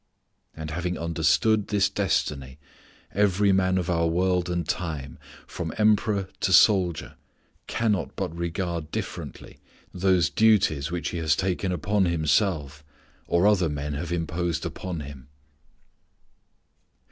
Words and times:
And 0.55 0.71
having 0.71 0.97
understood 0.97 1.67
this 1.67 1.87
destiny, 1.87 2.57
every 3.13 3.51
man 3.51 3.77
of 3.77 3.87
our 3.87 4.07
world 4.07 4.49
and 4.49 4.67
time, 4.67 5.19
from 5.45 5.71
Emperor 5.77 6.27
to 6.39 6.51
soldier, 6.51 7.17
cannot 7.67 8.15
but 8.15 8.35
regard 8.35 8.89
differently 8.89 9.59
those 9.93 10.31
duties 10.31 10.89
which 10.89 11.09
he 11.09 11.19
has 11.19 11.35
taken 11.35 11.71
upon 11.71 12.05
himself 12.05 12.83
or 13.27 13.45
other 13.45 13.69
men 13.69 13.93
have 13.93 14.11
imposed 14.11 14.65
upon 14.65 15.01
him. 15.01 15.27